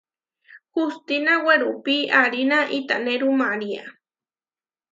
Hustina 0.73 1.33
werupí 1.45 1.95
aarína 2.19 2.57
iʼtanéru 2.77 3.29
María. 3.41 3.83